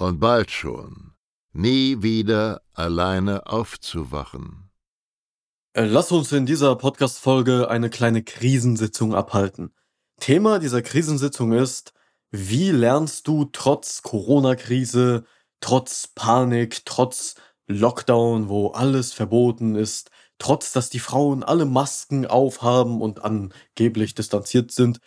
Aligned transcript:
und 0.00 0.20
bald 0.20 0.50
schon 0.50 1.10
nie 1.52 2.02
wieder 2.02 2.62
alleine 2.74 3.46
aufzuwachen. 3.46 4.70
Äh, 5.72 5.84
lass 5.84 6.12
uns 6.12 6.32
in 6.32 6.46
dieser 6.46 6.76
Podcast-Folge 6.76 7.68
eine 7.68 7.90
kleine 7.90 8.22
Krisensitzung 8.22 9.14
abhalten. 9.14 9.74
Thema 10.20 10.58
dieser 10.58 10.82
Krisensitzung 10.82 11.52
ist, 11.52 11.92
wie 12.30 12.70
lernst 12.70 13.26
du 13.26 13.46
trotz 13.46 14.02
Corona-Krise, 14.02 15.24
trotz 15.60 16.08
Panik, 16.08 16.84
trotz 16.84 17.34
Lockdown, 17.66 18.48
wo 18.48 18.68
alles 18.68 19.12
verboten 19.12 19.74
ist, 19.74 20.10
trotz 20.38 20.72
dass 20.72 20.90
die 20.90 20.98
Frauen 20.98 21.42
alle 21.42 21.66
Masken 21.66 22.26
aufhaben 22.26 23.00
und 23.00 23.24
angeblich 23.24 24.14
distanziert 24.14 24.72
sind, 24.72 25.00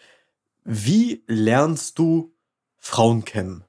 wie 0.63 1.23
lernst 1.27 1.99
du 1.99 2.35
Frauen 2.77 3.25
kennen? 3.25 3.65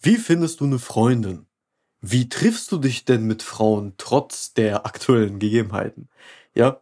Wie 0.00 0.16
findest 0.16 0.60
du 0.60 0.64
eine 0.64 0.78
Freundin? 0.78 1.46
Wie 2.00 2.28
triffst 2.28 2.70
du 2.72 2.78
dich 2.78 3.04
denn 3.04 3.24
mit 3.24 3.42
Frauen 3.42 3.94
trotz 3.98 4.54
der 4.54 4.86
aktuellen 4.86 5.38
Gegebenheiten? 5.38 6.08
Ja, 6.54 6.80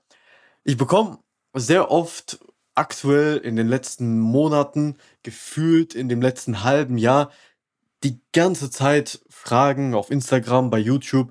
ich 0.64 0.76
bekomme 0.76 1.18
sehr 1.54 1.90
oft 1.90 2.38
aktuell 2.74 3.38
in 3.38 3.56
den 3.56 3.68
letzten 3.68 4.20
Monaten, 4.20 4.96
gefühlt 5.22 5.94
in 5.94 6.08
dem 6.08 6.20
letzten 6.20 6.64
halben 6.64 6.98
Jahr, 6.98 7.30
die 8.04 8.20
ganze 8.32 8.70
Zeit 8.70 9.20
Fragen 9.30 9.94
auf 9.94 10.10
Instagram, 10.10 10.70
bei 10.70 10.78
YouTube. 10.78 11.30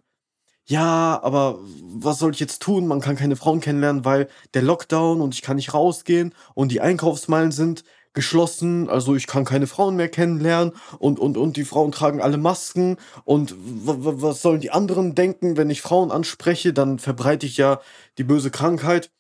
Ja, 0.68 1.22
aber 1.24 1.60
was 1.84 2.20
soll 2.20 2.32
ich 2.32 2.40
jetzt 2.40 2.62
tun? 2.62 2.88
Man 2.88 3.02
kann 3.02 3.16
keine 3.16 3.36
Frauen 3.36 3.62
kennenlernen, 3.62 4.04
weil 4.04 4.30
der 4.56 4.64
Lockdown 4.64 5.22
und 5.22 5.36
ich 5.36 5.44
kann 5.44 5.58
nicht 5.58 5.76
rausgehen 5.76 6.34
und 6.56 6.72
die 6.72 6.82
Einkaufsmeilen 6.82 7.52
sind 7.52 7.84
geschlossen, 8.16 8.90
also 8.90 9.16
ich 9.16 9.28
kann 9.28 9.46
keine 9.46 9.68
Frauen 9.68 9.96
mehr 9.96 10.10
kennenlernen. 10.10 10.74
Und, 10.98 11.20
und, 11.20 11.38
und 11.38 11.58
die 11.58 11.66
Frauen 11.66 11.92
tragen 11.92 12.22
alle 12.22 12.38
Masken. 12.38 12.98
Und 13.24 13.56
was 13.58 14.42
sollen 14.42 14.62
die 14.62 14.72
anderen 14.72 15.14
denken, 15.14 15.58
wenn 15.58 15.70
ich 15.70 15.82
Frauen 15.82 16.12
anspreche, 16.12 16.74
dann 16.74 16.98
verbreite 16.98 17.46
ich 17.46 17.58
ja 17.58 17.80
die 18.18 18.24
böse 18.24 18.50
Krankheit. 18.50 19.12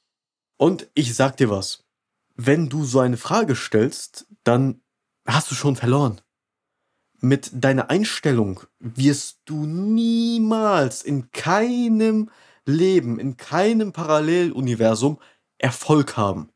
Und 0.57 0.89
ich 0.93 1.13
sag 1.13 1.37
dir 1.37 1.49
was, 1.49 1.83
wenn 2.35 2.69
du 2.69 2.83
so 2.83 2.99
eine 2.99 3.17
Frage 3.17 3.55
stellst, 3.55 4.25
dann 4.43 4.81
hast 5.27 5.51
du 5.51 5.55
schon 5.55 5.75
verloren. 5.75 6.21
Mit 7.21 7.49
deiner 7.53 7.89
Einstellung 7.89 8.61
wirst 8.79 9.39
du 9.45 9.65
niemals 9.65 11.01
in 11.01 11.31
keinem 11.31 12.29
Leben, 12.65 13.19
in 13.19 13.37
keinem 13.37 13.93
Paralleluniversum 13.93 15.19
Erfolg 15.57 16.17
haben. 16.17 16.49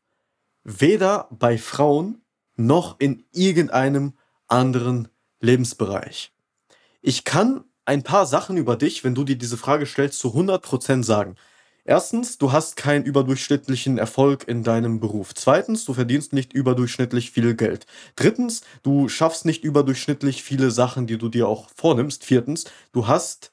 Weder 0.62 1.28
bei 1.30 1.56
Frauen 1.56 2.19
noch 2.66 2.98
in 2.98 3.24
irgendeinem 3.32 4.14
anderen 4.48 5.08
Lebensbereich. 5.40 6.32
Ich 7.02 7.24
kann 7.24 7.64
ein 7.84 8.02
paar 8.02 8.26
Sachen 8.26 8.56
über 8.56 8.76
dich, 8.76 9.04
wenn 9.04 9.14
du 9.14 9.24
dir 9.24 9.36
diese 9.36 9.56
Frage 9.56 9.86
stellst, 9.86 10.18
zu 10.18 10.28
100% 10.28 11.02
sagen. 11.02 11.36
Erstens, 11.84 12.36
du 12.38 12.52
hast 12.52 12.76
keinen 12.76 13.04
überdurchschnittlichen 13.04 13.96
Erfolg 13.98 14.46
in 14.46 14.62
deinem 14.62 15.00
Beruf. 15.00 15.34
Zweitens, 15.34 15.86
du 15.86 15.94
verdienst 15.94 16.32
nicht 16.32 16.52
überdurchschnittlich 16.52 17.30
viel 17.30 17.54
Geld. 17.54 17.86
Drittens, 18.16 18.60
du 18.82 19.08
schaffst 19.08 19.46
nicht 19.46 19.64
überdurchschnittlich 19.64 20.42
viele 20.42 20.70
Sachen, 20.70 21.06
die 21.06 21.18
du 21.18 21.28
dir 21.28 21.48
auch 21.48 21.68
vornimmst. 21.74 22.24
Viertens, 22.24 22.66
du 22.92 23.06
hast 23.06 23.52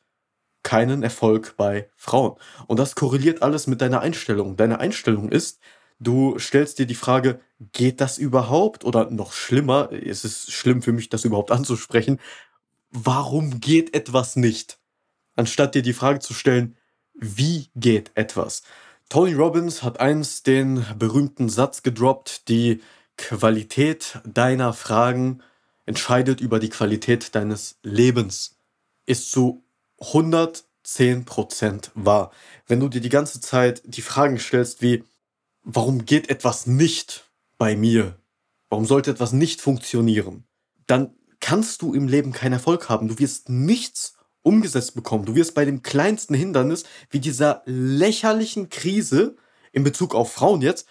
keinen 0.62 1.02
Erfolg 1.02 1.56
bei 1.56 1.90
Frauen. 1.96 2.36
Und 2.68 2.78
das 2.78 2.96
korreliert 2.96 3.42
alles 3.42 3.68
mit 3.68 3.80
deiner 3.80 4.02
Einstellung. 4.02 4.58
Deine 4.58 4.80
Einstellung 4.82 5.30
ist, 5.30 5.60
du 6.00 6.38
stellst 6.40 6.80
dir 6.80 6.86
die 6.86 6.96
Frage, 6.96 7.40
geht 7.74 8.02
das 8.02 8.18
überhaupt? 8.18 8.86
Oder 8.86 9.10
noch 9.10 9.34
schlimmer, 9.34 9.92
es 9.92 10.24
ist 10.24 10.52
schlimm 10.52 10.82
für 10.82 10.92
mich, 10.92 11.10
das 11.10 11.26
überhaupt 11.26 11.52
anzusprechen, 11.52 12.20
warum 12.92 13.60
geht 13.60 13.94
etwas 13.94 14.36
nicht? 14.36 14.80
Anstatt 15.36 15.76
dir 15.76 15.82
die 15.82 15.94
Frage 15.94 16.20
zu 16.20 16.34
stellen, 16.34 16.76
wie 17.14 17.70
geht 17.76 18.12
etwas? 18.16 18.64
Tony 19.10 19.34
Robbins 19.34 19.84
hat 19.84 20.00
einst 20.00 20.48
den 20.48 20.86
berühmten 20.98 21.50
Satz 21.50 21.82
gedroppt, 21.84 22.50
die 22.50 22.82
Qualität 23.18 24.20
deiner 24.26 24.74
Fragen 24.74 25.42
entscheidet 25.86 26.42
über 26.42 26.60
die 26.60 26.70
Qualität 26.70 27.34
deines 27.34 27.80
Lebens. 27.82 28.58
Ist 29.06 29.32
zu 29.32 29.64
110% 30.00 31.92
wahr. 31.96 32.32
Wenn 32.68 32.80
du 32.80 32.90
dir 32.90 33.02
die 33.02 33.10
ganze 33.10 33.40
Zeit 33.40 33.82
die 33.86 34.02
Fragen 34.02 34.40
stellst 34.40 34.82
wie, 34.82 35.04
warum 35.68 36.06
geht 36.06 36.30
etwas 36.30 36.66
nicht 36.66 37.30
bei 37.58 37.76
mir? 37.76 38.18
Warum 38.70 38.86
sollte 38.86 39.12
etwas 39.12 39.34
nicht 39.34 39.62
funktionieren? 39.62 40.48
Dann 40.88 41.14
kannst 41.42 41.82
du 41.82 41.94
im 41.94 42.08
Leben 42.08 42.32
keinen 42.32 42.54
Erfolg 42.54 42.90
haben. 42.90 43.10
Du 43.10 43.20
wirst 43.20 43.50
nichts 43.50 44.16
umgesetzt 44.42 44.96
bekommen. 44.96 45.26
Du 45.26 45.36
wirst 45.36 45.54
bei 45.56 45.66
dem 45.66 45.84
kleinsten 45.84 46.34
Hindernis, 46.34 46.86
wie 47.10 47.20
dieser 47.20 47.64
lächerlichen 47.66 48.70
Krise 48.70 49.36
in 49.74 49.84
Bezug 49.84 50.16
auf 50.16 50.32
Frauen 50.32 50.62
jetzt, 50.62 50.88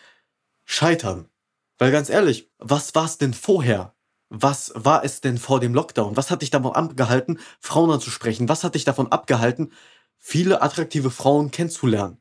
scheitern. 0.65 1.31
Weil 1.79 1.91
ganz 1.91 2.11
ehrlich, 2.11 2.51
was 2.59 2.95
war 2.95 3.07
es 3.07 3.17
denn 3.17 3.33
vorher? 3.33 3.95
Was 4.29 4.73
war 4.75 5.05
es 5.05 5.23
denn 5.23 5.39
vor 5.39 5.59
dem 5.59 5.73
Lockdown? 5.73 6.17
Was 6.17 6.31
hat 6.31 6.43
dich 6.43 6.51
davon 6.51 6.73
abgehalten, 6.73 7.39
Frauen 7.61 7.91
anzusprechen? 7.91 8.49
Was 8.49 8.63
hat 8.63 8.75
dich 8.75 8.85
davon 8.85 9.11
abgehalten, 9.11 9.73
viele 10.19 10.61
attraktive 10.61 11.11
Frauen 11.11 11.51
kennenzulernen? 11.51 12.19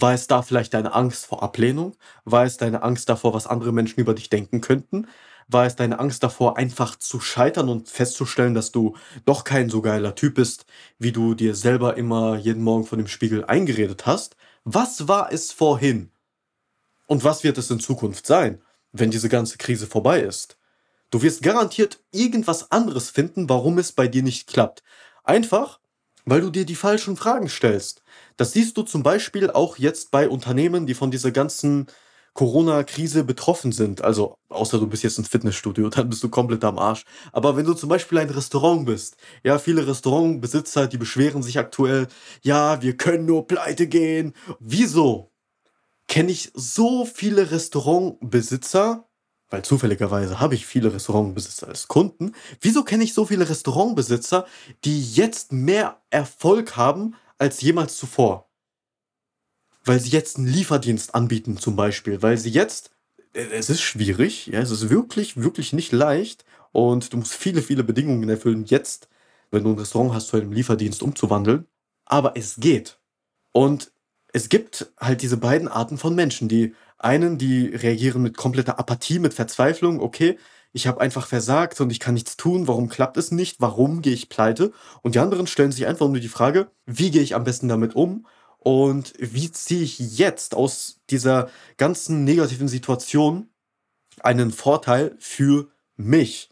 War 0.00 0.14
es 0.14 0.28
da 0.28 0.42
vielleicht 0.42 0.74
deine 0.74 0.94
Angst 0.94 1.26
vor 1.26 1.42
Ablehnung? 1.42 1.96
War 2.24 2.44
es 2.44 2.56
deine 2.56 2.82
Angst 2.82 3.08
davor, 3.08 3.34
was 3.34 3.48
andere 3.48 3.72
Menschen 3.72 3.98
über 3.98 4.14
dich 4.14 4.28
denken 4.30 4.60
könnten? 4.60 5.08
War 5.48 5.66
es 5.66 5.74
deine 5.74 5.98
Angst 5.98 6.22
davor, 6.22 6.56
einfach 6.56 6.94
zu 6.96 7.18
scheitern 7.18 7.68
und 7.68 7.88
festzustellen, 7.88 8.54
dass 8.54 8.70
du 8.70 8.94
doch 9.24 9.42
kein 9.42 9.70
so 9.70 9.82
geiler 9.82 10.14
Typ 10.14 10.36
bist, 10.36 10.66
wie 11.00 11.10
du 11.10 11.34
dir 11.34 11.56
selber 11.56 11.96
immer 11.96 12.36
jeden 12.36 12.62
Morgen 12.62 12.84
vor 12.86 12.96
dem 12.96 13.08
Spiegel 13.08 13.44
eingeredet 13.44 14.06
hast? 14.06 14.36
Was 14.62 15.08
war 15.08 15.32
es 15.32 15.50
vorhin? 15.50 16.12
Und 17.06 17.24
was 17.24 17.42
wird 17.42 17.58
es 17.58 17.70
in 17.70 17.80
Zukunft 17.80 18.24
sein, 18.24 18.62
wenn 18.92 19.10
diese 19.10 19.28
ganze 19.28 19.58
Krise 19.58 19.88
vorbei 19.88 20.20
ist? 20.20 20.58
Du 21.10 21.22
wirst 21.22 21.42
garantiert 21.42 21.98
irgendwas 22.12 22.70
anderes 22.70 23.10
finden, 23.10 23.48
warum 23.48 23.78
es 23.78 23.90
bei 23.90 24.06
dir 24.06 24.22
nicht 24.22 24.46
klappt. 24.46 24.84
Einfach, 25.24 25.80
weil 26.30 26.40
du 26.40 26.50
dir 26.50 26.64
die 26.66 26.74
falschen 26.74 27.16
Fragen 27.16 27.48
stellst. 27.48 28.02
Das 28.36 28.52
siehst 28.52 28.76
du 28.76 28.82
zum 28.82 29.02
Beispiel 29.02 29.50
auch 29.50 29.78
jetzt 29.78 30.10
bei 30.10 30.28
Unternehmen, 30.28 30.86
die 30.86 30.94
von 30.94 31.10
dieser 31.10 31.30
ganzen 31.30 31.86
Corona-Krise 32.34 33.24
betroffen 33.24 33.72
sind, 33.72 34.02
also 34.04 34.36
außer 34.48 34.78
du 34.78 34.86
bist 34.86 35.02
jetzt 35.02 35.18
ein 35.18 35.24
Fitnessstudio, 35.24 35.88
dann 35.90 36.08
bist 36.08 36.22
du 36.22 36.28
komplett 36.28 36.62
am 36.64 36.78
Arsch. 36.78 37.04
Aber 37.32 37.56
wenn 37.56 37.66
du 37.66 37.74
zum 37.74 37.88
Beispiel 37.88 38.18
ein 38.18 38.30
Restaurant 38.30 38.86
bist, 38.86 39.16
ja, 39.42 39.58
viele 39.58 39.86
Restaurantbesitzer, 39.86 40.86
die 40.86 40.98
beschweren 40.98 41.42
sich 41.42 41.58
aktuell, 41.58 42.06
ja, 42.42 42.80
wir 42.80 42.96
können 42.96 43.26
nur 43.26 43.46
pleite 43.46 43.88
gehen. 43.88 44.34
Wieso? 44.60 45.32
Kenne 46.08 46.32
ich 46.32 46.52
so 46.54 47.04
viele 47.06 47.50
Restaurantbesitzer, 47.50 49.07
weil 49.50 49.64
zufälligerweise 49.64 50.40
habe 50.40 50.54
ich 50.54 50.66
viele 50.66 50.92
Restaurantbesitzer 50.92 51.68
als 51.68 51.88
Kunden. 51.88 52.32
Wieso 52.60 52.84
kenne 52.84 53.04
ich 53.04 53.14
so 53.14 53.24
viele 53.24 53.48
Restaurantbesitzer, 53.48 54.46
die 54.84 55.02
jetzt 55.02 55.52
mehr 55.52 56.00
Erfolg 56.10 56.76
haben 56.76 57.14
als 57.38 57.60
jemals 57.60 57.96
zuvor? 57.96 58.48
weil 59.88 59.98
sie 59.98 60.10
jetzt 60.10 60.36
einen 60.36 60.46
Lieferdienst 60.46 61.14
anbieten 61.14 61.56
zum 61.56 61.74
Beispiel, 61.74 62.22
weil 62.22 62.36
sie 62.36 62.50
jetzt, 62.50 62.90
äh, 63.32 63.46
es 63.52 63.70
ist 63.70 63.80
schwierig, 63.80 64.46
ja, 64.46 64.60
es 64.60 64.70
ist 64.70 64.90
wirklich, 64.90 65.38
wirklich 65.38 65.72
nicht 65.72 65.90
leicht 65.92 66.44
und 66.72 67.12
du 67.12 67.16
musst 67.16 67.34
viele, 67.34 67.62
viele 67.62 67.82
Bedingungen 67.82 68.28
erfüllen, 68.28 68.64
jetzt 68.66 69.08
wenn 69.50 69.64
du 69.64 69.70
ein 69.70 69.78
Restaurant 69.78 70.12
hast, 70.12 70.28
zu 70.28 70.36
einem 70.36 70.52
Lieferdienst 70.52 71.02
umzuwandeln. 71.02 71.66
Aber 72.04 72.36
es 72.36 72.56
geht. 72.56 72.98
Und 73.52 73.92
es 74.34 74.50
gibt 74.50 74.92
halt 75.00 75.22
diese 75.22 75.38
beiden 75.38 75.68
Arten 75.68 75.96
von 75.96 76.14
Menschen. 76.14 76.48
Die 76.48 76.74
einen, 76.98 77.38
die 77.38 77.66
reagieren 77.66 78.22
mit 78.22 78.36
kompletter 78.36 78.78
Apathie, 78.78 79.18
mit 79.18 79.34
Verzweiflung. 79.34 80.00
Okay, 80.00 80.38
ich 80.72 80.86
habe 80.86 81.00
einfach 81.00 81.26
versagt 81.26 81.80
und 81.80 81.90
ich 81.90 82.00
kann 82.00 82.14
nichts 82.14 82.36
tun. 82.36 82.68
Warum 82.68 82.88
klappt 82.88 83.16
es 83.16 83.30
nicht? 83.30 83.60
Warum 83.60 84.02
gehe 84.02 84.12
ich 84.12 84.28
pleite? 84.28 84.72
Und 85.02 85.14
die 85.14 85.18
anderen 85.20 85.46
stellen 85.46 85.72
sich 85.72 85.86
einfach 85.86 86.08
nur 86.08 86.20
die 86.20 86.28
Frage, 86.28 86.70
wie 86.86 87.10
gehe 87.10 87.22
ich 87.22 87.34
am 87.34 87.44
besten 87.44 87.68
damit 87.68 87.94
um? 87.94 88.26
Und 88.58 89.14
wie 89.18 89.50
ziehe 89.50 89.82
ich 89.82 89.98
jetzt 89.98 90.54
aus 90.54 91.00
dieser 91.10 91.48
ganzen 91.76 92.24
negativen 92.24 92.68
Situation 92.68 93.48
einen 94.20 94.50
Vorteil 94.50 95.16
für 95.18 95.70
mich? 95.96 96.50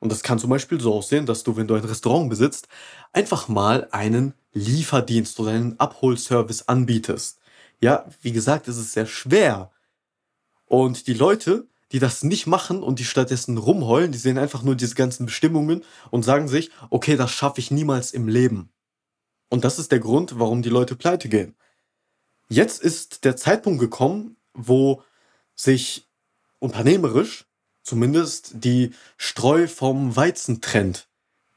Und 0.00 0.12
das 0.12 0.22
kann 0.22 0.38
zum 0.38 0.50
Beispiel 0.50 0.80
so 0.80 0.94
aussehen, 0.94 1.26
dass 1.26 1.42
du, 1.42 1.56
wenn 1.56 1.66
du 1.66 1.74
ein 1.74 1.84
Restaurant 1.84 2.30
besitzt, 2.30 2.68
einfach 3.12 3.48
mal 3.48 3.88
einen 3.90 4.34
Lieferdienst 4.52 5.38
oder 5.40 5.50
einen 5.50 5.78
Abholservice 5.78 6.68
anbietest. 6.68 7.40
Ja, 7.80 8.06
wie 8.22 8.32
gesagt, 8.32 8.68
es 8.68 8.76
ist 8.76 8.92
sehr 8.92 9.06
schwer. 9.06 9.70
Und 10.68 11.06
die 11.06 11.14
Leute, 11.14 11.66
die 11.92 11.98
das 11.98 12.22
nicht 12.22 12.46
machen 12.46 12.82
und 12.82 12.98
die 12.98 13.04
stattdessen 13.04 13.56
rumheulen, 13.56 14.12
die 14.12 14.18
sehen 14.18 14.38
einfach 14.38 14.62
nur 14.62 14.76
diese 14.76 14.94
ganzen 14.94 15.26
Bestimmungen 15.26 15.82
und 16.10 16.22
sagen 16.22 16.48
sich, 16.48 16.70
okay, 16.90 17.16
das 17.16 17.30
schaffe 17.30 17.60
ich 17.60 17.70
niemals 17.70 18.12
im 18.12 18.28
Leben. 18.28 18.70
Und 19.48 19.64
das 19.64 19.78
ist 19.78 19.90
der 19.90 19.98
Grund, 19.98 20.38
warum 20.38 20.62
die 20.62 20.68
Leute 20.68 20.94
pleite 20.94 21.28
gehen. 21.28 21.56
Jetzt 22.50 22.82
ist 22.82 23.24
der 23.24 23.36
Zeitpunkt 23.36 23.80
gekommen, 23.80 24.36
wo 24.54 25.02
sich 25.54 26.06
unternehmerisch 26.58 27.46
zumindest 27.82 28.52
die 28.64 28.92
Streu 29.16 29.66
vom 29.66 30.14
Weizen 30.14 30.60
trennt. 30.60 31.08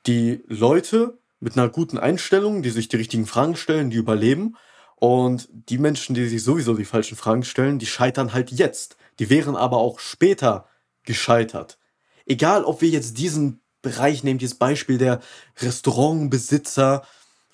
Die 0.05 0.43
Leute 0.47 1.19
mit 1.39 1.57
einer 1.57 1.69
guten 1.69 1.97
Einstellung, 1.97 2.61
die 2.61 2.69
sich 2.69 2.87
die 2.87 2.95
richtigen 2.95 3.25
Fragen 3.25 3.55
stellen, 3.55 3.89
die 3.89 3.97
überleben. 3.97 4.55
Und 4.95 5.49
die 5.51 5.79
Menschen, 5.79 6.13
die 6.13 6.27
sich 6.27 6.43
sowieso 6.43 6.75
die 6.75 6.85
falschen 6.85 7.17
Fragen 7.17 7.43
stellen, 7.43 7.79
die 7.79 7.87
scheitern 7.87 8.33
halt 8.33 8.51
jetzt. 8.51 8.97
Die 9.21 9.29
wären 9.29 9.55
aber 9.55 9.77
auch 9.77 9.99
später 9.99 10.67
gescheitert. 11.03 11.77
Egal, 12.25 12.63
ob 12.63 12.81
wir 12.81 12.89
jetzt 12.89 13.19
diesen 13.19 13.61
Bereich 13.83 14.23
nehmen, 14.23 14.39
dieses 14.39 14.57
Beispiel 14.57 14.97
der 14.97 15.21
Restaurantbesitzer 15.59 17.05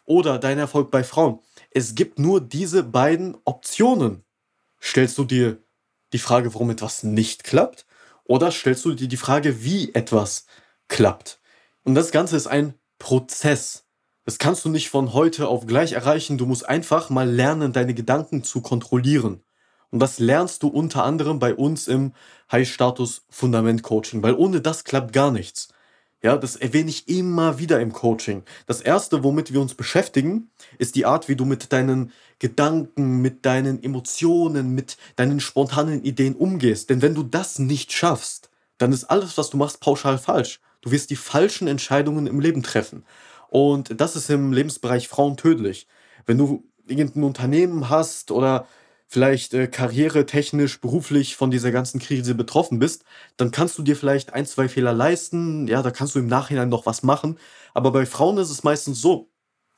oder 0.06 0.40
dein 0.40 0.60
Erfolg 0.60 0.92
bei 0.92 1.04
Frauen. 1.04 1.40
Es 1.72 1.94
gibt 1.94 2.20
nur 2.20 2.40
diese 2.40 2.84
beiden 2.84 3.36
Optionen. 3.44 4.24
Stellst 4.82 5.18
du 5.18 5.26
dir 5.26 5.62
die 6.14 6.20
Frage, 6.20 6.54
warum 6.54 6.70
etwas 6.70 7.04
nicht 7.04 7.44
klappt? 7.44 7.86
Oder 8.24 8.50
stellst 8.52 8.86
du 8.86 8.94
dir 8.94 9.10
die 9.10 9.18
Frage, 9.18 9.62
wie 9.62 9.94
etwas 9.94 10.46
klappt? 10.88 11.42
Und 11.84 11.96
das 11.96 12.12
Ganze 12.12 12.38
ist 12.38 12.48
ein 12.48 12.76
Prozess. 12.98 13.84
Das 14.24 14.38
kannst 14.38 14.64
du 14.64 14.70
nicht 14.70 14.88
von 14.90 15.12
heute 15.12 15.50
auf 15.50 15.66
gleich 15.66 15.92
erreichen. 15.92 16.38
Du 16.38 16.46
musst 16.46 16.66
einfach 16.66 17.10
mal 17.10 17.30
lernen, 17.30 17.74
deine 17.74 17.94
Gedanken 17.94 18.46
zu 18.46 18.62
kontrollieren. 18.62 19.44
Und 19.92 20.00
das 20.00 20.20
lernst 20.20 20.64
du 20.64 20.68
unter 20.68 21.04
anderem 21.04 21.40
bei 21.40 21.56
uns 21.56 21.88
im 21.88 22.14
High-Status 22.52 23.26
Fundament 23.30 23.84
Coaching, 23.84 24.22
weil 24.24 24.34
ohne 24.36 24.62
das 24.62 24.84
klappt 24.84 25.14
gar 25.14 25.32
nichts. 25.32 25.70
Ja, 26.24 26.36
das 26.36 26.56
erwähne 26.56 26.90
ich 26.90 27.08
immer 27.08 27.60
wieder 27.60 27.80
im 27.80 27.94
Coaching. 27.94 28.44
Das 28.66 28.82
erste, 28.82 29.24
womit 29.24 29.54
wir 29.54 29.62
uns 29.62 29.76
beschäftigen, 29.76 30.50
ist 30.80 30.96
die 30.96 31.06
Art, 31.06 31.30
wie 31.30 31.36
du 31.36 31.46
mit 31.46 31.72
deinen 31.72 32.12
Gedanken, 32.40 33.22
mit 33.22 33.46
deinen 33.46 33.84
Emotionen, 33.84 34.74
mit 34.74 34.98
deinen 35.16 35.40
spontanen 35.40 36.04
Ideen 36.04 36.36
umgehst. 36.36 36.90
Denn 36.90 37.04
wenn 37.04 37.14
du 37.14 37.22
das 37.22 37.60
nicht 37.60 37.94
schaffst, 37.94 38.50
dann 38.80 38.92
ist 38.92 39.06
alles, 39.06 39.38
was 39.38 39.52
du 39.52 39.58
machst, 39.58 39.80
pauschal 39.80 40.18
falsch. 40.18 40.60
Du 40.82 40.92
wirst 40.92 41.12
die 41.12 41.16
falschen 41.16 41.68
Entscheidungen 41.68 42.26
im 42.26 42.40
Leben 42.40 42.64
treffen. 42.64 43.06
Und 43.50 44.00
das 44.02 44.16
ist 44.16 44.30
im 44.30 44.54
Lebensbereich 44.54 45.08
Frauen 45.08 45.38
tödlich. 45.38 45.88
Wenn 46.26 46.38
du 46.38 46.64
irgendein 46.88 47.24
Unternehmen 47.24 47.90
hast 47.90 48.32
oder 48.32 48.68
vielleicht 49.08 49.54
äh, 49.54 49.68
karrieretechnisch, 49.68 50.82
beruflich 50.82 51.36
von 51.36 51.50
dieser 51.50 51.72
ganzen 51.72 52.00
Krise 52.00 52.36
betroffen 52.36 52.80
bist, 52.80 53.04
dann 53.38 53.52
kannst 53.52 53.78
du 53.78 53.84
dir 53.84 53.96
vielleicht 53.96 54.34
ein, 54.34 54.46
zwei 54.46 54.68
Fehler 54.68 54.94
leisten. 54.94 55.68
Ja, 55.68 55.82
da 55.82 55.92
kannst 55.92 56.16
du 56.16 56.20
im 56.20 56.28
Nachhinein 56.28 56.70
noch 56.70 56.86
was 56.86 57.04
machen. 57.04 57.40
Aber 57.74 57.92
bei 57.92 58.06
Frauen 58.06 58.38
ist 58.38 58.50
es 58.50 58.64
meistens 58.64 59.02
so, 59.02 59.30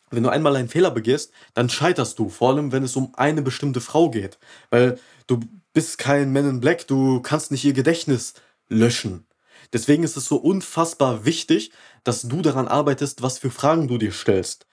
wenn 0.09 0.23
du 0.23 0.29
einmal 0.29 0.55
einen 0.55 0.69
Fehler 0.69 0.91
begehst, 0.91 1.31
dann 1.53 1.69
scheiterst 1.69 2.17
du, 2.17 2.29
vor 2.29 2.49
allem 2.49 2.71
wenn 2.71 2.83
es 2.83 2.95
um 2.95 3.13
eine 3.15 3.43
bestimmte 3.43 3.81
Frau 3.81 4.09
geht. 4.09 4.39
Weil 4.71 4.99
du 5.27 5.39
bist 5.73 5.99
kein 5.99 6.33
Man 6.33 6.49
in 6.49 6.59
Black, 6.59 6.87
du 6.87 7.21
kannst 7.21 7.51
nicht 7.51 7.63
ihr 7.63 7.73
Gedächtnis 7.73 8.33
löschen. 8.67 9.27
Deswegen 9.71 10.03
ist 10.03 10.17
es 10.17 10.25
so 10.25 10.37
unfassbar 10.37 11.25
wichtig, 11.25 11.71
dass 12.03 12.23
du 12.23 12.41
daran 12.41 12.67
arbeitest, 12.67 13.21
was 13.21 13.37
für 13.37 13.51
Fragen 13.51 13.87
du 13.87 13.99
dir 13.99 14.11
stellst. 14.11 14.65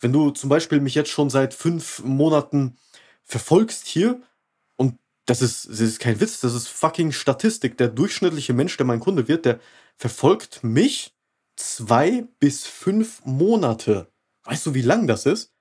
Wenn 0.00 0.12
du 0.12 0.30
zum 0.30 0.48
Beispiel 0.48 0.80
mich 0.80 0.94
jetzt 0.94 1.10
schon 1.10 1.30
seit 1.30 1.54
fünf 1.54 2.02
Monaten 2.02 2.76
verfolgst 3.30 3.86
hier, 3.86 4.20
und 4.76 4.98
das 5.26 5.40
ist, 5.40 5.68
das 5.68 5.80
ist 5.80 6.00
kein 6.00 6.20
Witz, 6.20 6.40
das 6.40 6.54
ist 6.54 6.68
fucking 6.68 7.12
Statistik. 7.12 7.78
Der 7.78 7.88
durchschnittliche 7.88 8.52
Mensch, 8.52 8.76
der 8.76 8.86
mein 8.86 9.00
Kunde 9.00 9.28
wird, 9.28 9.44
der 9.44 9.60
verfolgt 9.96 10.64
mich 10.64 11.14
zwei 11.56 12.26
bis 12.40 12.66
fünf 12.66 13.24
Monate. 13.24 14.08
Weißt 14.44 14.66
du, 14.66 14.74
wie 14.74 14.82
lang 14.82 15.06
das 15.06 15.26
ist? 15.26 15.52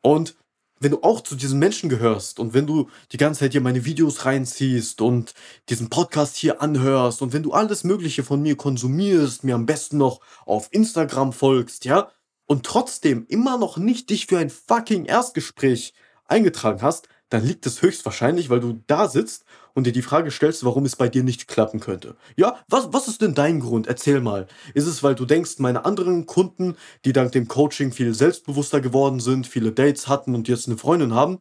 Und 0.00 0.36
wenn 0.80 0.92
du 0.92 1.02
auch 1.02 1.22
zu 1.22 1.34
diesen 1.34 1.58
Menschen 1.58 1.88
gehörst 1.88 2.38
und 2.38 2.54
wenn 2.54 2.66
du 2.66 2.88
die 3.12 3.16
ganze 3.16 3.40
Zeit 3.40 3.52
hier 3.52 3.60
meine 3.60 3.84
Videos 3.84 4.24
reinziehst 4.24 5.00
und 5.00 5.34
diesen 5.68 5.90
Podcast 5.90 6.36
hier 6.36 6.62
anhörst 6.62 7.20
und 7.20 7.32
wenn 7.32 7.42
du 7.42 7.52
alles 7.52 7.84
Mögliche 7.84 8.22
von 8.22 8.42
mir 8.42 8.56
konsumierst, 8.56 9.44
mir 9.44 9.56
am 9.56 9.66
besten 9.66 9.98
noch 9.98 10.20
auf 10.46 10.68
Instagram 10.70 11.32
folgst, 11.32 11.84
ja, 11.84 12.10
und 12.46 12.64
trotzdem 12.64 13.26
immer 13.28 13.58
noch 13.58 13.76
nicht 13.76 14.08
dich 14.10 14.26
für 14.26 14.38
ein 14.38 14.50
fucking 14.50 15.04
Erstgespräch 15.04 15.92
eingetragen 16.28 16.82
hast, 16.82 17.08
dann 17.30 17.44
liegt 17.44 17.66
es 17.66 17.82
höchstwahrscheinlich, 17.82 18.48
weil 18.48 18.60
du 18.60 18.82
da 18.86 19.08
sitzt 19.08 19.44
und 19.74 19.86
dir 19.86 19.92
die 19.92 20.02
Frage 20.02 20.30
stellst, 20.30 20.64
warum 20.64 20.84
es 20.84 20.96
bei 20.96 21.08
dir 21.08 21.22
nicht 21.22 21.46
klappen 21.46 21.80
könnte. 21.80 22.16
Ja, 22.36 22.58
was, 22.68 22.92
was 22.92 23.06
ist 23.08 23.20
denn 23.20 23.34
dein 23.34 23.60
Grund? 23.60 23.86
Erzähl 23.86 24.20
mal. 24.20 24.46
Ist 24.74 24.86
es, 24.86 25.02
weil 25.02 25.14
du 25.14 25.26
denkst, 25.26 25.58
meine 25.58 25.84
anderen 25.84 26.26
Kunden, 26.26 26.76
die 27.04 27.12
dank 27.12 27.32
dem 27.32 27.48
Coaching 27.48 27.92
viel 27.92 28.14
selbstbewusster 28.14 28.80
geworden 28.80 29.20
sind, 29.20 29.46
viele 29.46 29.72
Dates 29.72 30.08
hatten 30.08 30.34
und 30.34 30.48
jetzt 30.48 30.68
eine 30.68 30.78
Freundin 30.78 31.14
haben, 31.14 31.40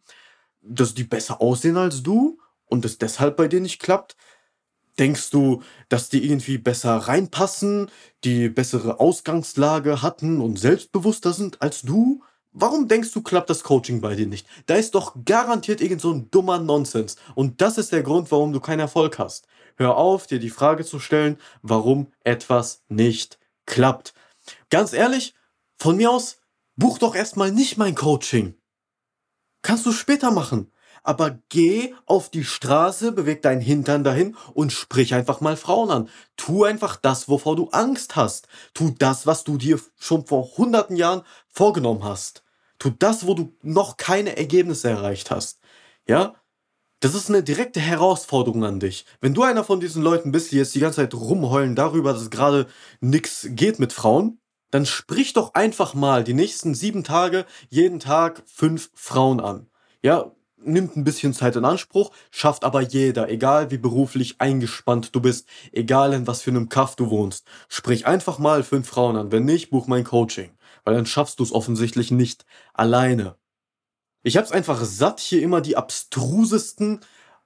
dass 0.62 0.94
die 0.94 1.04
besser 1.06 1.42
aussehen 1.42 1.78
als 1.78 2.04
du 2.04 2.40
und 2.66 2.84
es 2.86 2.98
deshalb 2.98 3.38
bei 3.38 3.48
dir 3.48 3.62
nicht 3.62 3.80
klappt? 3.80 4.18
Denkst 5.00 5.30
du, 5.30 5.62
dass 5.90 6.10
die 6.10 6.26
irgendwie 6.26 6.58
besser 6.58 6.96
reinpassen, 6.98 7.90
die 8.24 8.50
bessere 8.50 9.00
Ausgangslage 9.00 10.02
hatten 10.02 10.42
und 10.42 10.58
selbstbewusster 10.60 11.34
sind 11.34 11.62
als 11.62 11.84
du? 11.84 12.24
Warum 12.60 12.88
denkst 12.88 13.12
du, 13.12 13.22
klappt 13.22 13.52
das 13.52 13.64
Coaching 13.64 14.02
bei 14.02 14.16
dir 14.16 14.26
nicht? 14.26 14.48
Da 14.66 14.74
ist 14.74 14.96
doch 14.96 15.14
garantiert 15.26 15.80
irgend 15.80 16.02
so 16.02 16.12
ein 16.12 16.32
dummer 16.32 16.58
Nonsens. 16.58 17.16
Und 17.36 17.62
das 17.62 17.78
ist 17.78 17.92
der 17.92 18.02
Grund, 18.02 18.32
warum 18.32 18.52
du 18.52 18.60
keinen 18.60 18.80
Erfolg 18.80 19.20
hast. 19.20 19.48
Hör 19.76 19.96
auf, 19.96 20.26
dir 20.26 20.40
die 20.40 20.50
Frage 20.50 20.84
zu 20.84 21.00
stellen, 21.00 21.38
warum 21.62 22.12
etwas 22.24 22.82
nicht 22.88 23.38
klappt. 23.68 24.16
Ganz 24.72 24.94
ehrlich, 24.94 25.36
von 25.78 25.98
mir 25.98 26.10
aus, 26.10 26.40
buch 26.76 26.98
doch 26.98 27.14
erstmal 27.14 27.52
nicht 27.52 27.78
mein 27.78 27.94
Coaching. 27.94 28.56
Kannst 29.62 29.86
du 29.86 29.92
später 29.92 30.32
machen. 30.32 30.72
Aber 31.04 31.38
geh 31.50 31.94
auf 32.08 32.32
die 32.32 32.44
Straße, 32.44 33.12
beweg 33.12 33.44
deinen 33.44 33.62
Hintern 33.62 34.04
dahin 34.04 34.36
und 34.56 34.74
sprich 34.74 35.14
einfach 35.14 35.42
mal 35.42 35.58
Frauen 35.58 35.92
an. 35.92 36.10
Tu 36.38 36.64
einfach 36.64 36.96
das, 36.96 37.30
wovor 37.30 37.56
du 37.56 37.70
Angst 37.70 38.16
hast. 38.16 38.48
Tu 38.74 38.96
das, 38.98 39.28
was 39.28 39.44
du 39.44 39.58
dir 39.58 39.80
schon 40.00 40.26
vor 40.26 40.58
hunderten 40.58 40.96
Jahren 40.96 41.22
vorgenommen 41.50 42.04
hast. 42.04 42.44
Tu 42.80 42.92
das, 42.92 43.26
wo 43.26 43.34
du 43.34 43.54
noch 43.62 43.98
keine 43.98 44.38
Ergebnisse 44.38 44.90
erreicht 44.90 45.32
hast. 45.32 45.60
Ja? 46.08 46.36
Das 47.00 47.14
ist 47.14 47.30
eine 47.30 47.44
direkte 47.44 47.80
Herausforderung 47.80 48.64
an 48.64 48.80
dich. 48.80 49.06
Wenn 49.22 49.36
du 49.36 49.44
einer 49.44 49.64
von 49.64 49.80
diesen 49.80 50.02
Leuten 50.02 50.32
bist, 50.32 50.52
die 50.52 50.58
jetzt 50.58 50.74
die 50.74 50.80
ganze 50.80 50.98
Zeit 50.98 51.14
rumheulen 51.14 51.76
darüber, 51.76 52.14
dass 52.14 52.32
gerade 52.32 52.68
nichts 53.02 53.48
geht 53.52 53.78
mit 53.80 53.94
Frauen, 53.94 54.40
dann 54.72 54.86
sprich 54.86 55.34
doch 55.34 55.54
einfach 55.54 55.94
mal 55.94 56.24
die 56.24 56.34
nächsten 56.34 56.74
sieben 56.74 57.04
Tage 57.04 57.46
jeden 57.70 58.00
Tag 58.00 58.44
fünf 58.48 58.90
Frauen 58.96 59.40
an. 59.40 59.68
Ja, 60.02 60.32
nimmt 60.58 60.98
ein 60.98 61.04
bisschen 61.04 61.34
Zeit 61.34 61.56
in 61.56 61.66
Anspruch, 61.66 62.12
schafft 62.32 62.64
aber 62.64 62.82
jeder, 62.82 63.30
egal 63.30 63.70
wie 63.70 63.78
beruflich 63.78 64.42
eingespannt 64.42 65.16
du 65.16 65.22
bist, 65.22 65.48
egal 65.72 66.14
in 66.14 66.26
was 66.26 66.42
für 66.42 66.50
einem 66.50 66.68
Kaff 66.68 66.96
du 66.96 67.10
wohnst. 67.12 67.48
Sprich 67.70 68.08
einfach 68.08 68.40
mal 68.40 68.64
fünf 68.64 68.88
Frauen 68.88 69.18
an. 69.18 69.32
Wenn 69.32 69.46
nicht, 69.46 69.70
buch 69.70 69.88
mein 69.88 70.04
Coaching 70.04 70.57
weil 70.88 70.96
dann 70.96 71.06
schaffst 71.06 71.40
du 71.40 71.44
es 71.44 71.52
offensichtlich 71.52 72.12
nicht 72.12 72.46
alleine. 72.74 73.36
Ich 74.24 74.38
hab's 74.38 74.54
einfach 74.54 74.86
satt, 74.86 75.20
hier 75.20 75.42
immer 75.42 75.60
die 75.60 75.76
abstrusesten 75.76 77.02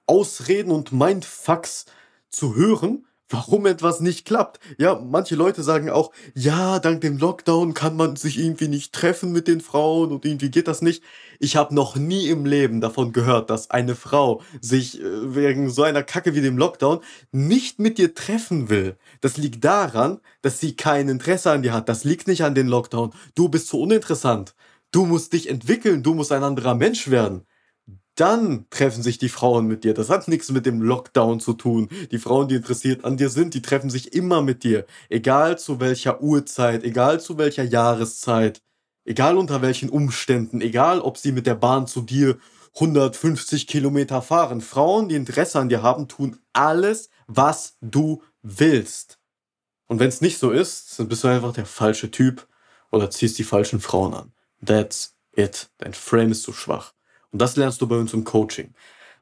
Ausreden 0.06 0.70
und 0.72 0.92
Mindfucks 0.92 1.88
zu 2.30 2.54
hören 2.54 3.08
warum 3.32 3.66
etwas 3.66 4.00
nicht 4.00 4.26
klappt. 4.26 4.60
Ja, 4.78 4.96
manche 4.96 5.36
Leute 5.36 5.64
sagen 5.64 5.90
auch, 5.90 6.12
ja, 6.36 6.80
dank 6.80 7.02
dem 7.02 7.18
Lockdown 7.18 7.74
kann 7.74 7.96
man 7.96 8.16
sich 8.16 8.38
irgendwie 8.38 8.68
nicht 8.68 8.94
treffen 8.94 9.32
mit 9.32 9.48
den 9.48 9.62
Frauen 9.62 10.12
und 10.12 10.26
irgendwie 10.26 10.52
geht 10.52 10.68
das 10.68 10.82
nicht. 10.82 11.04
Ich 11.40 11.56
habe 11.56 11.74
noch 11.74 11.96
nie 11.96 12.28
im 12.28 12.46
Leben 12.46 12.82
davon 12.82 13.14
gehört, 13.14 13.50
dass 13.50 13.70
eine 13.72 13.96
Frau 13.96 14.42
sich 14.60 15.02
äh, 15.02 15.36
wegen 15.36 15.70
so 15.70 15.84
einer 15.84 16.04
Kacke 16.04 16.36
wie 16.36 16.42
dem 16.42 16.58
Lockdown 16.58 17.00
nicht 17.32 17.80
mit 17.80 17.98
dir 17.98 18.14
treffen 18.14 18.70
will. 18.70 18.98
Das 19.22 19.38
liegt 19.38 19.64
daran, 19.64 20.20
dass 20.42 20.60
sie 20.60 20.76
kein 20.76 21.10
Interesse 21.10 21.52
an 21.52 21.64
dir 21.64 21.74
hat. 21.74 21.90
Das 21.90 22.04
liegt 22.04 22.28
nicht 22.28 22.44
an 22.44 22.56
den 22.56 22.68
Lockdown. 22.68 23.12
Du 23.36 23.50
bist 23.50 23.68
zu 23.68 23.80
uninteressant. 23.80 24.56
Du 24.92 25.06
musst 25.06 25.34
dich 25.34 25.50
entwickeln, 25.50 26.04
du 26.04 26.14
musst 26.14 26.32
ein 26.32 26.44
anderer 26.44 26.76
Mensch 26.76 27.10
werden 27.10 27.46
dann 28.15 28.65
treffen 28.70 29.03
sich 29.03 29.18
die 29.18 29.30
Frauen 29.30 29.68
mit 29.68 29.84
dir. 29.84 29.94
Das 29.94 30.10
hat 30.10 30.27
nichts 30.27 30.51
mit 30.51 30.65
dem 30.65 30.82
Lockdown 30.82 31.39
zu 31.39 31.53
tun. 31.53 31.89
Die 32.12 32.20
Frauen, 32.20 32.48
die 32.48 32.56
interessiert 32.56 33.06
an 33.06 33.18
dir 33.18 33.30
sind, 33.30 33.53
die 33.53 33.62
treffen 33.62 33.89
sich 33.89 34.13
immer 34.13 34.41
mit 34.41 34.63
dir. 34.63 34.86
Egal 35.10 35.58
zu 35.58 35.80
welcher 35.80 36.22
Uhrzeit, 36.22 36.84
egal 36.84 37.22
zu 37.22 37.38
welcher 37.38 37.63
Jahreszeit, 37.63 38.62
egal 39.06 39.38
unter 39.38 39.62
welchen 39.62 39.89
Umständen, 39.89 40.62
egal 40.62 41.01
ob 41.01 41.18
sie 41.18 41.32
mit 41.32 41.48
der 41.48 41.56
Bahn 41.56 41.88
zu 41.88 42.01
dir 42.01 42.38
150 42.75 43.68
Kilometer 43.68 44.22
fahren. 44.22 44.62
Frauen, 44.62 45.10
die 45.10 45.15
Interesse 45.15 45.60
an 45.60 45.70
dir 45.70 45.82
haben, 45.82 46.08
tun 46.08 46.38
alles, 46.53 47.10
was 47.27 47.77
du 47.82 48.22
willst. 48.41 49.20
Und 49.88 50.00
wenn 50.00 50.10
es 50.10 50.22
nicht 50.22 50.38
so 50.38 50.51
ist, 50.51 50.98
dann 51.00 51.10
bist 51.10 51.24
du 51.24 51.27
einfach 51.27 51.53
der 51.53 51.65
falsche 51.65 52.12
Typ 52.12 52.48
oder 52.91 53.10
ziehst 53.10 53.38
die 53.38 53.44
falschen 53.44 53.82
Frauen 53.82 54.13
an. 54.13 54.34
That's 54.65 55.18
it. 55.36 55.70
Dein 55.80 55.94
Frame 55.94 56.32
ist 56.32 56.44
zu 56.44 56.53
schwach. 56.53 56.94
Und 57.32 57.42
das 57.42 57.56
lernst 57.56 57.82
du 57.82 57.88
bei 57.88 57.98
uns 57.98 58.14
im 58.14 58.24
Coaching. 58.24 58.74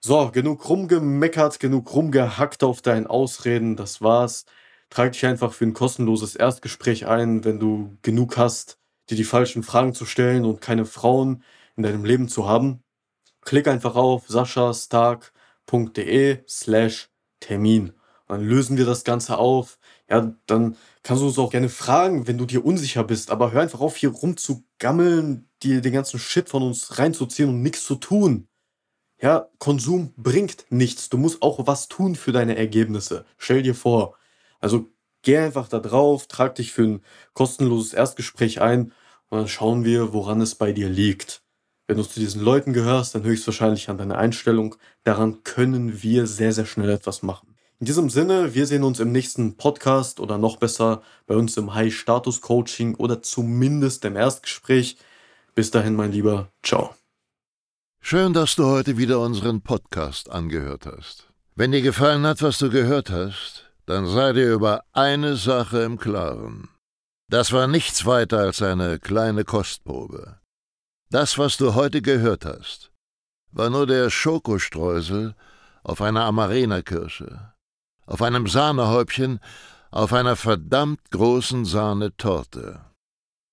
So, 0.01 0.31
genug 0.31 0.67
rumgemeckert, 0.69 1.59
genug 1.59 1.93
rumgehackt 1.93 2.63
auf 2.63 2.81
deinen 2.81 3.07
Ausreden. 3.07 3.75
Das 3.75 4.01
war's. 4.01 4.45
Trag 4.89 5.11
dich 5.11 5.25
einfach 5.25 5.53
für 5.53 5.65
ein 5.65 5.73
kostenloses 5.73 6.35
Erstgespräch 6.35 7.05
ein, 7.07 7.43
wenn 7.45 7.59
du 7.59 7.97
genug 8.01 8.37
hast, 8.37 8.79
dir 9.09 9.15
die 9.17 9.23
falschen 9.23 9.63
Fragen 9.63 9.93
zu 9.93 10.05
stellen 10.05 10.45
und 10.45 10.61
keine 10.61 10.85
Frauen 10.85 11.43
in 11.75 11.83
deinem 11.83 12.05
Leben 12.05 12.27
zu 12.29 12.47
haben. 12.47 12.83
Klick 13.41 13.67
einfach 13.67 13.95
auf 13.95 14.27
saschastark.de 14.29 16.43
slash 16.47 17.09
Termin. 17.39 17.93
Dann 18.27 18.41
lösen 18.43 18.77
wir 18.77 18.85
das 18.85 19.03
Ganze 19.03 19.37
auf. 19.37 19.79
Ja, 20.09 20.35
dann 20.45 20.75
kannst 21.03 21.23
du 21.23 21.27
uns 21.27 21.39
auch 21.39 21.51
gerne 21.51 21.69
fragen, 21.69 22.27
wenn 22.27 22.37
du 22.37 22.45
dir 22.45 22.65
unsicher 22.65 23.03
bist. 23.03 23.31
Aber 23.31 23.51
hör 23.51 23.61
einfach 23.61 23.79
auf, 23.81 23.95
hier 23.97 24.11
rumzugammeln, 24.11 25.48
dir 25.63 25.81
den 25.81 25.93
ganzen 25.93 26.19
Shit 26.19 26.49
von 26.49 26.63
uns 26.63 26.97
reinzuziehen 26.97 27.49
und 27.49 27.61
nichts 27.61 27.83
zu 27.83 27.95
tun. 27.95 28.47
Ja, 29.21 29.49
Konsum 29.57 30.13
bringt 30.15 30.65
nichts. 30.69 31.09
Du 31.09 31.17
musst 31.17 31.41
auch 31.41 31.67
was 31.67 31.89
tun 31.89 32.15
für 32.15 32.31
deine 32.31 32.55
Ergebnisse. 32.55 33.25
Stell 33.37 33.63
dir 33.63 33.75
vor. 33.75 34.15
Also 34.59 34.87
geh 35.23 35.37
einfach 35.37 35.67
da 35.67 35.79
drauf, 35.79 36.27
trag 36.27 36.55
dich 36.55 36.71
für 36.71 36.83
ein 36.83 37.01
kostenloses 37.33 37.93
Erstgespräch 37.93 38.61
ein 38.61 38.93
und 39.29 39.37
dann 39.37 39.47
schauen 39.47 39.83
wir, 39.83 40.13
woran 40.13 40.41
es 40.41 40.55
bei 40.55 40.71
dir 40.71 40.89
liegt. 40.89 41.43
Wenn 41.87 41.97
du 41.97 42.03
zu 42.03 42.19
diesen 42.19 42.41
Leuten 42.41 42.71
gehörst, 42.71 43.15
dann 43.15 43.23
höchstwahrscheinlich 43.23 43.89
an 43.89 43.97
deiner 43.97 44.17
Einstellung. 44.17 44.75
Daran 45.03 45.43
können 45.43 46.03
wir 46.03 46.27
sehr, 46.27 46.53
sehr 46.53 46.65
schnell 46.65 46.89
etwas 46.89 47.23
machen. 47.23 47.55
In 47.79 47.85
diesem 47.85 48.09
Sinne, 48.09 48.53
wir 48.53 48.67
sehen 48.67 48.83
uns 48.83 48.99
im 48.99 49.11
nächsten 49.11 49.57
Podcast 49.57 50.19
oder 50.19 50.37
noch 50.37 50.57
besser 50.57 51.01
bei 51.25 51.35
uns 51.35 51.55
im 51.57 51.73
High-Status-Coaching 51.73 52.95
oder 52.95 53.21
zumindest 53.21 54.05
im 54.05 54.17
Erstgespräch. 54.17 54.97
Bis 55.59 55.71
dahin, 55.71 55.97
mein 55.97 56.13
Lieber. 56.13 56.53
Ciao. 56.63 56.95
Schön, 57.99 58.31
dass 58.31 58.55
du 58.55 58.65
heute 58.65 58.95
wieder 58.95 59.19
unseren 59.19 59.61
Podcast 59.61 60.29
angehört 60.31 60.85
hast. 60.85 61.33
Wenn 61.53 61.73
dir 61.73 61.81
gefallen 61.81 62.25
hat, 62.25 62.41
was 62.41 62.59
du 62.59 62.69
gehört 62.69 63.09
hast, 63.09 63.69
dann 63.85 64.07
sei 64.07 64.31
dir 64.31 64.53
über 64.53 64.85
eine 64.93 65.35
Sache 65.35 65.79
im 65.79 65.97
Klaren. 65.99 66.69
Das 67.29 67.51
war 67.51 67.67
nichts 67.67 68.05
weiter 68.05 68.39
als 68.39 68.61
eine 68.61 68.99
kleine 68.99 69.43
Kostprobe. 69.43 70.39
Das, 71.09 71.37
was 71.37 71.57
du 71.57 71.75
heute 71.75 72.01
gehört 72.01 72.45
hast, 72.45 72.93
war 73.51 73.69
nur 73.69 73.85
der 73.85 74.09
Schokostreusel 74.09 75.35
auf 75.83 76.01
einer 76.01 76.23
Amarena-Kirsche 76.23 77.51
auf 78.05 78.21
einem 78.21 78.47
Sahnehäubchen, 78.47 79.41
auf 79.91 80.13
einer 80.13 80.37
verdammt 80.37 81.11
großen 81.11 81.65
Sahnetorte. 81.65 82.88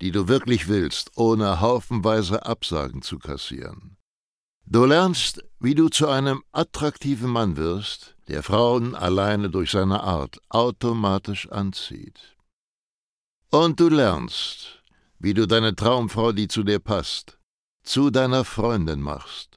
die 0.00 0.10
du 0.10 0.28
wirklich 0.28 0.68
willst, 0.68 1.12
ohne 1.16 1.60
haufenweise 1.60 2.46
Absagen 2.46 3.02
zu 3.02 3.18
kassieren. 3.18 3.96
Du 4.66 4.84
lernst, 4.84 5.42
wie 5.60 5.74
du 5.74 5.88
zu 5.88 6.08
einem 6.08 6.42
attraktiven 6.52 7.30
Mann 7.30 7.56
wirst, 7.56 8.16
der 8.28 8.42
Frauen 8.42 8.94
alleine 8.94 9.50
durch 9.50 9.70
seine 9.70 10.02
Art 10.02 10.40
automatisch 10.48 11.50
anzieht. 11.50 12.36
Und 13.50 13.78
du 13.78 13.88
lernst, 13.88 14.82
wie 15.18 15.34
du 15.34 15.46
deine 15.46 15.76
Traumfrau, 15.76 16.32
die 16.32 16.48
zu 16.48 16.62
dir 16.62 16.78
passt, 16.78 17.38
zu 17.82 18.10
deiner 18.10 18.44
Freundin 18.44 19.00
machst 19.00 19.56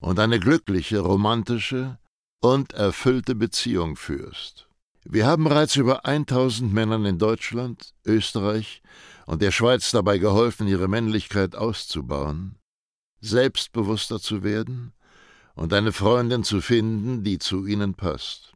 und 0.00 0.18
eine 0.18 0.40
glückliche, 0.40 1.00
romantische, 1.00 1.98
und 2.40 2.74
erfüllte 2.74 3.34
Beziehung 3.34 3.96
führst. 3.96 4.68
Wir 5.04 5.26
haben 5.26 5.44
bereits 5.44 5.76
über 5.76 6.04
1000 6.04 6.72
Männern 6.72 7.04
in 7.04 7.18
Deutschland, 7.18 7.92
Österreich 8.04 8.82
und 9.26 9.42
der 9.42 9.50
Schweiz 9.50 9.90
dabei 9.90 10.16
geholfen, 10.18 10.68
ihre 10.68 10.88
Männlichkeit 10.88 11.54
auszubauen, 11.54 12.56
selbstbewusster 13.20 14.20
zu 14.20 14.42
werden 14.42 14.92
und 15.54 15.72
eine 15.72 15.92
Freundin 15.92 16.44
zu 16.44 16.60
finden, 16.60 17.24
die 17.24 17.38
zu 17.38 17.64
ihnen 17.66 17.94
passt. 17.94 18.52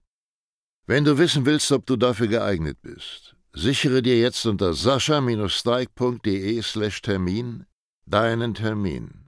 Wenn 0.87 1.05
du 1.05 1.17
wissen 1.19 1.47
willst, 1.47 1.73
ob 1.73 1.87
du 1.87 1.97
dafür 1.97 2.29
geeignet 2.29 2.79
bist, 2.83 3.35
sichere 3.53 4.03
dir 4.03 4.19
jetzt 4.19 4.45
unter 4.47 4.75
sascha-steig.de/termin 4.75 7.67
deinen 8.07 8.55
Termin. 8.55 9.20